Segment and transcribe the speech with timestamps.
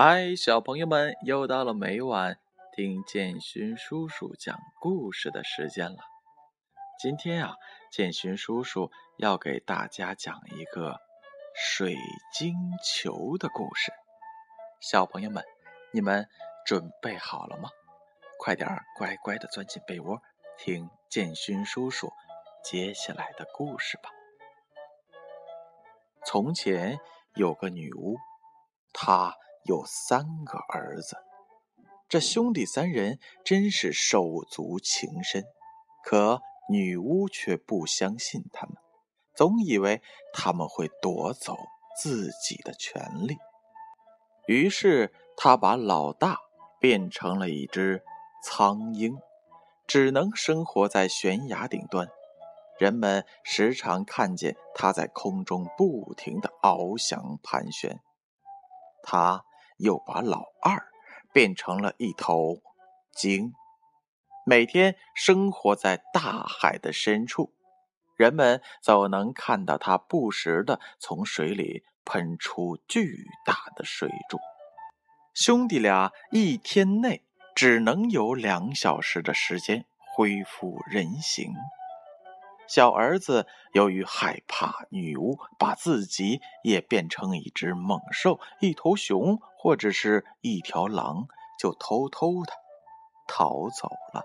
[0.00, 2.38] 嗨，小朋友们，又到了每晚
[2.70, 5.98] 听建勋叔叔讲故事的时间了。
[7.00, 7.56] 今天啊，
[7.90, 11.00] 建勋叔叔要给大家讲一个
[11.52, 11.96] 水
[12.32, 13.92] 晶球的故事。
[14.80, 15.42] 小朋友们，
[15.90, 16.28] 你们
[16.64, 17.68] 准备好了吗？
[18.38, 20.22] 快点乖乖的钻进被窝，
[20.58, 22.12] 听建勋叔叔
[22.62, 24.10] 接下来的故事吧。
[26.24, 27.00] 从前
[27.34, 28.16] 有个女巫，
[28.92, 29.34] 她。
[29.68, 31.18] 有三个儿子，
[32.08, 35.44] 这兄弟三人真是手足情深。
[36.02, 36.40] 可
[36.70, 38.76] 女巫却不相信他们，
[39.34, 40.00] 总以为
[40.32, 41.54] 他们会夺走
[42.00, 43.36] 自己的权利。
[44.46, 46.38] 于是，他把老大
[46.80, 48.02] 变成了一只
[48.42, 49.18] 苍鹰，
[49.86, 52.08] 只能生活在悬崖顶端。
[52.78, 58.00] 人们时常看见它在空中不停地翱翔盘旋。
[59.02, 59.44] 他。
[59.78, 60.86] 又把老二
[61.32, 62.60] 变成了一头
[63.12, 63.52] 鲸，
[64.44, 67.52] 每天生活在大海的深处，
[68.16, 74.38] 人们总能看到它不时的从水里喷出巨大的水柱。
[75.34, 79.84] 兄弟俩一天内只能有两小时的时间
[80.16, 81.52] 恢复人形。
[82.68, 91.26] 小儿子由于害怕女巫把自己也变成一只猛兽、一头熊或者是一条狼，
[91.58, 92.52] 就偷偷的
[93.26, 94.22] 逃走了。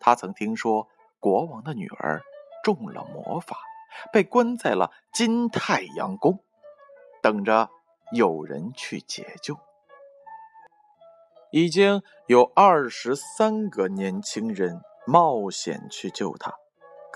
[0.00, 0.88] 他曾听说
[1.20, 2.20] 国王的女儿
[2.64, 3.56] 中了魔法，
[4.12, 6.40] 被关在了金太阳宫，
[7.22, 7.70] 等着
[8.12, 9.56] 有人去解救。
[11.52, 16.52] 已经有二十三个年轻人冒险去救他。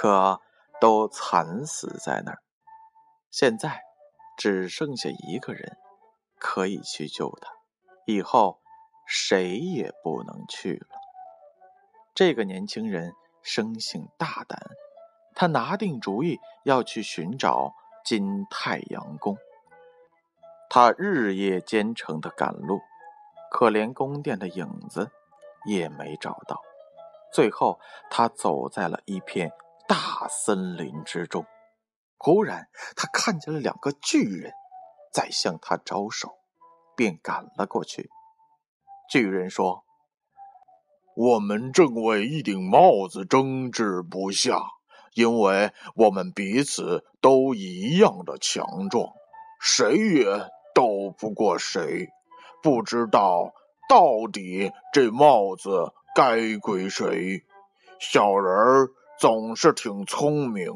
[0.00, 0.40] 可
[0.80, 2.38] 都惨死在那儿，
[3.30, 3.82] 现在
[4.38, 5.76] 只剩下一个人
[6.38, 7.52] 可以去救他，
[8.06, 8.62] 以后
[9.06, 10.86] 谁也不能去了。
[12.14, 14.58] 这个年轻人生性大胆，
[15.34, 19.36] 他拿定主意要去寻找金太阳宫。
[20.70, 22.80] 他日夜兼程的赶路，
[23.50, 25.10] 可连宫殿的影子
[25.66, 26.58] 也没找到。
[27.34, 29.52] 最后，他走在了一片。
[29.90, 31.44] 大森林之中，
[32.16, 34.52] 忽然他看见了两个巨人，
[35.12, 36.28] 在向他招手，
[36.94, 38.08] 便赶了过去。
[39.10, 39.82] 巨人说
[41.16, 44.62] ：“我们正为一顶帽子争执不下，
[45.14, 49.08] 因为我们彼此都一样的强壮，
[49.60, 50.24] 谁也
[50.72, 52.06] 斗不过谁。
[52.62, 53.52] 不知道
[53.88, 57.42] 到底这帽子该归谁？
[57.98, 58.88] 小人儿。”
[59.20, 60.72] 总是挺聪明，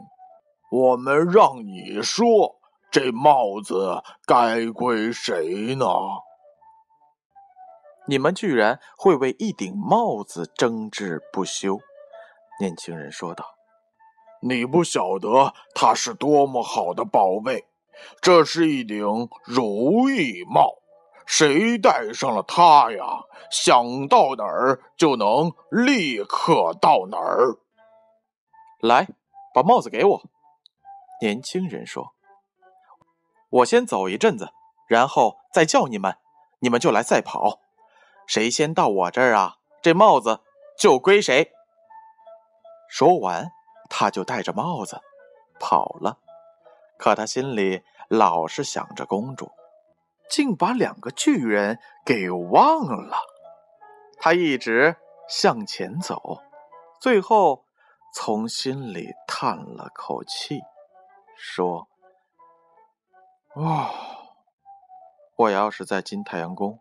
[0.71, 2.57] 我们让你说，
[2.91, 5.87] 这帽子该归谁呢？
[8.07, 11.79] 你们居然会为一顶帽子争执不休？
[12.61, 13.47] 年轻人说道
[14.47, 17.65] ：“你不晓得它是多么好的宝贝，
[18.21, 19.07] 这是一顶
[19.47, 20.71] 如意帽，
[21.25, 27.57] 谁戴上了它呀，想到哪儿就能立刻到哪儿。”
[28.85, 29.09] 来，
[29.55, 30.23] 把帽子给我。
[31.23, 32.13] 年轻人说
[33.49, 34.53] ：“我先走一阵子，
[34.87, 36.19] 然后再叫你们，
[36.59, 37.61] 你们就来赛跑。
[38.27, 40.41] 谁先到我这儿啊，这帽子
[40.79, 41.51] 就归谁。”
[42.87, 43.53] 说完，
[43.89, 45.01] 他就戴着帽子
[45.59, 46.19] 跑了。
[46.99, 49.51] 可他心里老是想着公主，
[50.29, 53.17] 竟把两个巨人给忘了。
[54.19, 54.97] 他一直
[55.27, 56.43] 向前走，
[57.01, 57.64] 最后。
[58.17, 60.63] 从心里叹了口气，
[61.37, 61.89] 说
[63.57, 63.91] ：“哦，
[65.35, 66.79] 我要是在金太阳宫，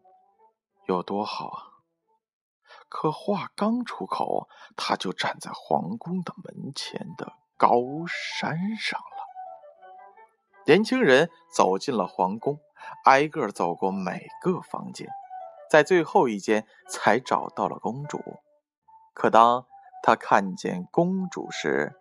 [0.85, 1.57] 有多好啊！”
[2.87, 4.47] 可话刚出口，
[4.77, 10.63] 他就站在皇宫的门前的高山上了。
[10.67, 12.59] 年轻人走进了皇宫，
[13.05, 15.09] 挨个走过每个房间，
[15.67, 18.21] 在最后一间才找到了公主。
[19.15, 19.65] 可当……
[20.05, 21.93] 他看见公主时，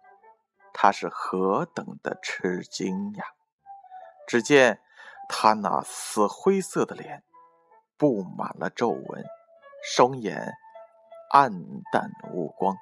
[0.75, 3.25] 他是何等的吃惊呀！
[4.27, 4.81] 只见
[5.29, 7.23] 他那死灰色的脸
[7.97, 9.25] 布满了皱纹，
[9.85, 10.53] 双眼
[11.31, 11.53] 暗
[11.93, 12.77] 淡无光，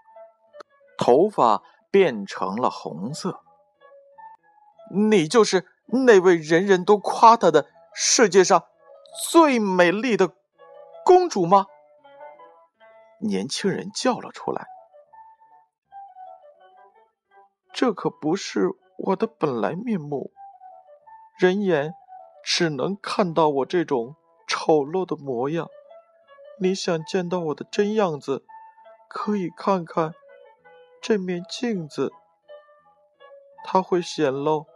[0.96, 3.42] 头发变成了红色。
[4.90, 8.64] 你就是那位人人都夸她的世界上
[9.30, 10.32] 最美丽的
[11.04, 11.66] 公主吗？
[13.18, 14.66] 年轻人叫了出来。
[17.80, 18.68] 这可不是
[18.98, 20.34] 我的本来面目，
[21.38, 21.94] 人眼
[22.44, 24.16] 只能看到我这种
[24.46, 25.66] 丑陋的模样。
[26.58, 28.44] 你想见到我的真样子，
[29.08, 30.12] 可以看看
[31.00, 32.12] 这面镜子，
[33.64, 34.66] 它会显露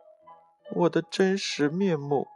[0.75, 2.27] 我的真实面目。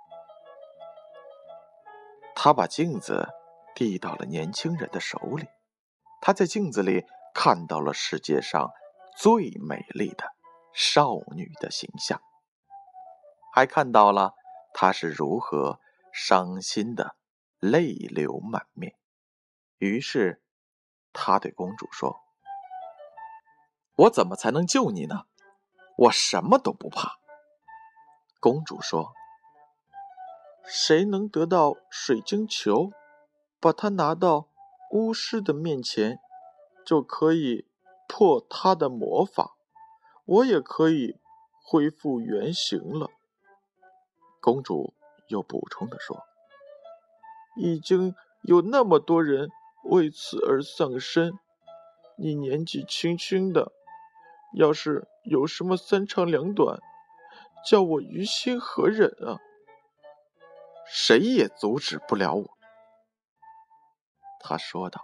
[2.35, 3.27] 他把镜子
[3.75, 5.47] 递到了年轻人的手里，
[6.21, 8.71] 他在镜子里看到了世界上
[9.17, 10.31] 最美丽的
[10.73, 12.21] 少女的形象，
[13.53, 14.35] 还看到了
[14.73, 15.81] 她是如何
[16.13, 17.17] 伤心的
[17.59, 18.95] 泪流满面。
[19.79, 20.43] 于是，
[21.13, 22.21] 他对公主说
[23.95, 25.27] ：“我怎么才能救你呢？
[25.97, 27.19] 我什么都不怕。”
[28.41, 29.13] 公主说
[30.65, 32.93] ：“谁能得到水晶球，
[33.61, 34.49] 把它拿到
[34.93, 36.21] 巫师的面前，
[36.87, 37.69] 就可以
[38.07, 39.57] 破他的魔法，
[40.29, 41.19] 我也可以
[41.65, 43.11] 恢复原形了。”
[44.41, 44.95] 公主
[45.27, 46.23] 又补充的说
[47.59, 49.51] ：“已经有那么多人。”
[49.85, 51.39] 为此而丧生，
[52.19, 53.73] 你年纪轻轻的，
[54.53, 56.81] 要是有什么三长两短，
[57.65, 59.39] 叫我于心何忍啊！
[60.85, 62.59] 谁也阻止不了我。”
[64.41, 65.01] 他说道。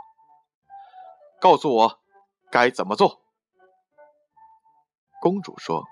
[1.41, 2.01] “告诉我
[2.51, 3.23] 该怎么做。”
[5.25, 5.87] 公主说：“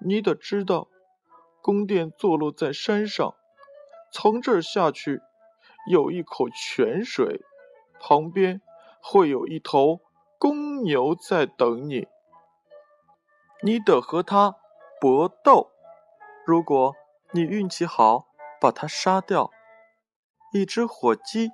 [0.00, 0.88] 你得知道，
[1.60, 3.34] 宫殿坐落在山上，
[4.10, 5.20] 从这儿下去。”
[5.92, 7.44] 有一口泉水，
[8.00, 8.62] 旁边
[9.02, 10.00] 会有一头
[10.38, 12.08] 公牛在等你。
[13.62, 14.56] 你得和它
[14.98, 15.70] 搏斗。
[16.46, 16.94] 如果
[17.32, 18.26] 你运气好，
[18.58, 19.50] 把它杀掉，
[20.52, 21.50] 一只火鸡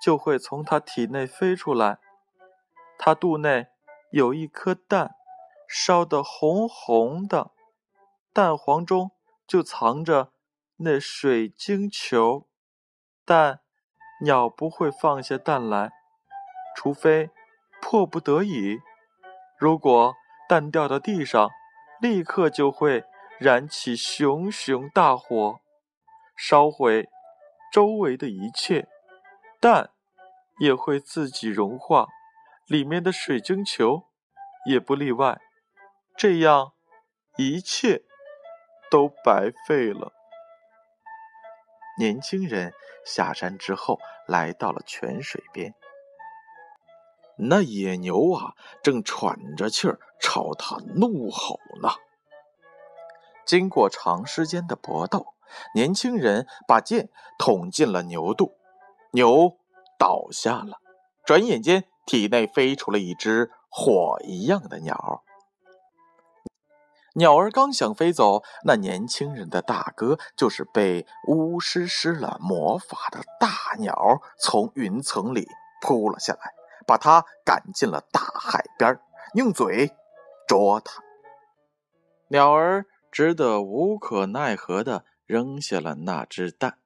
[0.00, 1.98] 就会从它体内飞出来。
[2.96, 3.66] 它肚内
[4.12, 5.14] 有一颗蛋，
[5.76, 7.50] 烧得红红的，
[8.32, 9.10] 蛋黄中
[9.44, 10.32] 就藏着
[10.76, 12.46] 那水晶球。
[13.24, 13.60] 但。
[14.22, 15.90] 鸟不会放下蛋来，
[16.76, 17.30] 除非
[17.82, 18.78] 迫不得已。
[19.58, 20.14] 如果
[20.48, 21.50] 蛋掉到地上，
[22.00, 23.04] 立刻就会
[23.38, 25.60] 燃起熊熊大火，
[26.36, 27.08] 烧毁
[27.72, 28.86] 周围的一切。
[29.60, 29.90] 蛋
[30.60, 32.06] 也会自己融化，
[32.66, 34.04] 里面的水晶球
[34.64, 35.40] 也不例外。
[36.16, 36.72] 这样，
[37.36, 38.02] 一切
[38.90, 40.12] 都白费了。
[41.98, 42.72] 年轻人
[43.04, 45.74] 下山之后，来到了泉水边。
[47.36, 51.90] 那野牛啊，正喘着气儿朝他怒吼呢。
[53.44, 55.34] 经过长时间的搏斗，
[55.74, 58.56] 年轻人把剑捅进了牛肚，
[59.10, 59.58] 牛
[59.98, 60.78] 倒下了。
[61.26, 65.24] 转眼间，体内飞出了一只火一样的鸟。
[67.16, 75.46] 鸟儿刚想飞走，那年轻人的大哥就是被巫师施了魔法的大鸟，从云层里
[75.80, 76.52] 扑了下来，
[76.86, 78.98] 把他赶进了大海边，
[79.34, 79.92] 用嘴
[80.48, 81.04] 啄他。
[82.28, 86.78] 鸟儿只得无可奈何地扔下了那只蛋，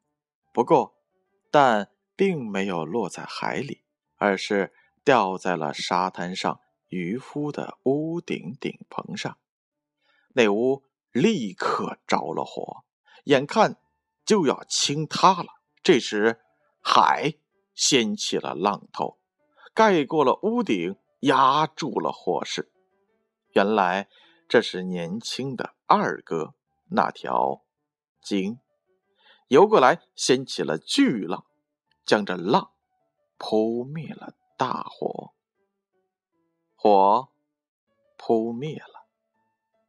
[0.52, 0.94] 不过
[1.50, 3.82] 蛋并没有落在海里，
[4.18, 9.38] 而是掉在了沙滩上渔夫的屋顶顶棚上。
[10.34, 12.84] 那屋立刻着了火，
[13.24, 13.80] 眼看
[14.24, 15.48] 就要倾塌了。
[15.82, 16.40] 这时，
[16.80, 17.34] 海
[17.74, 19.18] 掀起了浪头，
[19.74, 22.70] 盖过了屋顶，压住了火势。
[23.52, 24.08] 原来
[24.48, 26.54] 这是年轻的二哥
[26.90, 27.64] 那条
[28.22, 28.58] 鲸
[29.48, 31.46] 游过来，掀起了巨浪，
[32.04, 32.72] 将这浪
[33.38, 35.32] 扑灭了大火。
[36.76, 37.28] 火
[38.16, 38.97] 扑灭了。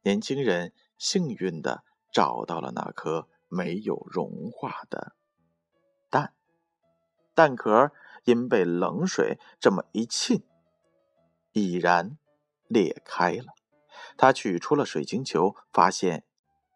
[0.02, 5.14] 年轻人幸运的找到了那颗没有融化的
[6.08, 6.34] 蛋，
[7.34, 7.92] 蛋壳
[8.24, 10.42] 因被冷水这么一浸，
[11.52, 12.16] 已然
[12.66, 13.52] 裂开了。
[14.16, 16.24] 他取出了水晶球，发现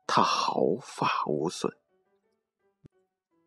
[0.07, 1.77] 它毫发无损。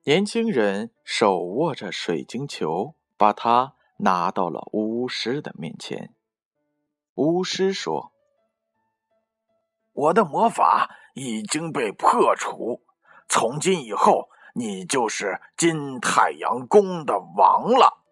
[0.05, 6.15] 年轻人手握着水晶球，把它拿到了巫师的面前。
[7.13, 8.11] 巫师说。
[9.97, 12.83] 我的魔法已经被破除，
[13.27, 18.03] 从今以后，你就是金太阳宫的王了。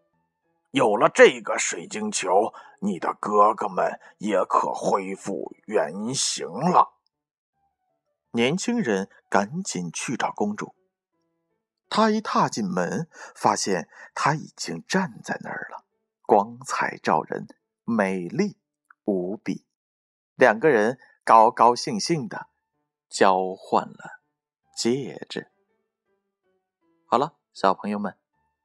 [0.72, 6.94] 有了这个水晶球，你的哥哥们也可恢复原形了。
[8.32, 10.74] 年轻人赶紧去找公主。
[11.88, 15.86] 他一踏进门，发现她已经站在那儿了，
[16.26, 17.46] 光彩照人，
[17.84, 18.58] 美丽
[19.04, 19.68] 无比。
[20.34, 20.98] 两个人。
[21.26, 22.48] 高高兴兴的
[23.10, 24.22] 交换了
[24.78, 25.52] 戒指。
[27.08, 27.36] 好了。
[27.56, 28.18] 小朋友们，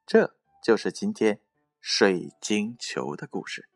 [0.05, 1.40] 这就是今天
[1.81, 3.69] 水晶球的故事。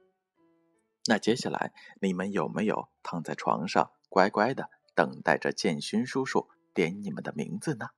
[1.04, 7.90] 那接下来你们有没有躺在床上乖乖的等待着建勋叔叔点你们的名字呢？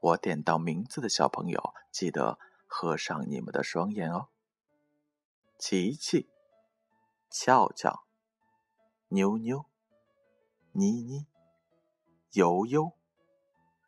[0.00, 4.28] 我点到名字的小朋友，记得合上你们的双眼哦。
[5.58, 6.30] 琪琪、
[7.28, 8.06] 俏俏、
[9.08, 9.66] 妞妞、
[10.78, 11.26] 妮妮、
[12.32, 12.92] 悠悠、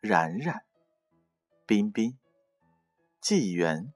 [0.01, 0.65] 冉冉、
[1.67, 2.19] 彬彬。
[3.21, 3.93] 纪元、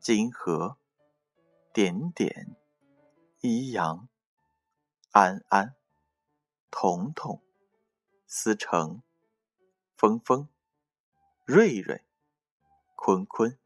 [0.00, 0.76] 金河、
[1.72, 2.54] 点点、
[3.40, 4.06] 一阳、
[5.12, 5.76] 安安、
[6.70, 7.40] 彤彤、
[8.26, 9.02] 思成、
[9.96, 10.50] 峰峰、
[11.46, 12.04] 瑞瑞、
[12.96, 13.58] 坤坤、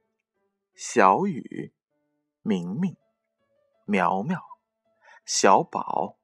[0.76, 1.74] 小雨、
[2.42, 2.96] 明明、
[3.84, 4.40] 苗苗、
[5.24, 6.18] 小宝、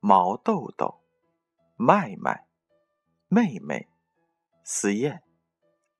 [0.00, 1.00] 毛豆豆、
[1.80, 2.46] 麦麦、
[3.28, 3.88] 妹妹、
[4.64, 5.22] 思燕、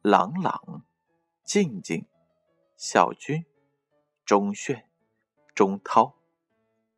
[0.02, 0.88] 朗朗。
[1.48, 2.06] 静静、
[2.76, 3.46] 小军、
[4.26, 4.90] 钟炫、
[5.54, 6.18] 钟涛、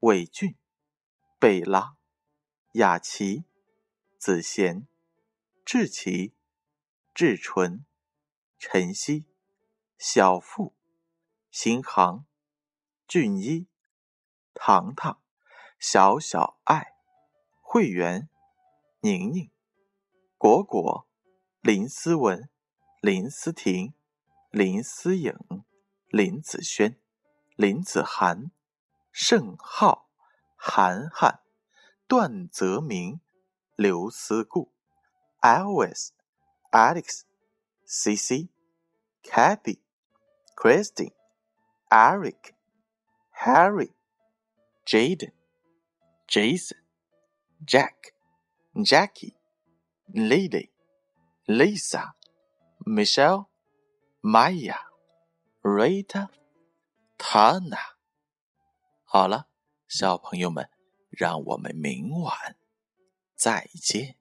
[0.01, 0.57] 伟俊、
[1.39, 1.97] 贝拉、
[2.73, 3.45] 雅琪、
[4.19, 4.89] 子贤、
[5.65, 6.35] 志奇、
[7.15, 7.87] 志纯、
[8.59, 9.25] 晨曦、
[9.97, 10.75] 小富、
[11.53, 12.27] 新航、
[13.07, 13.69] 俊一、
[14.53, 15.23] 糖糖、
[15.79, 16.95] 小小爱、
[17.61, 18.29] 会员、
[19.01, 19.51] 宁宁、
[20.37, 21.07] 果果、
[21.61, 22.49] 林思文、
[23.01, 23.95] 林思婷。
[24.51, 25.33] 林思颖、
[26.09, 27.01] 林子轩、
[27.55, 28.51] 林子涵、
[29.13, 30.11] 盛浩、
[30.57, 31.41] 涵涵、
[32.09, 33.21] 段泽明、
[33.77, 34.73] 刘思顾、
[35.41, 36.09] Alice、
[36.73, 37.23] Alex、
[37.87, 38.49] C C、
[39.23, 39.79] Cathy、
[40.57, 41.15] Christine、
[41.89, 42.55] Eric、
[43.45, 43.93] Harry、
[44.85, 45.33] Jaden、
[46.27, 46.79] Jason、
[47.65, 48.15] Jack、
[48.85, 49.35] Jackie、
[50.13, 50.71] Lady,、
[51.47, 52.15] Lisa、
[52.87, 53.47] Michelle。
[54.23, 54.77] Maya、
[55.63, 56.29] Rita、
[57.17, 57.97] Tana，
[59.03, 59.49] 好了，
[59.89, 60.69] 小朋友们，
[61.09, 62.55] 让我们明晚
[63.35, 64.20] 再见。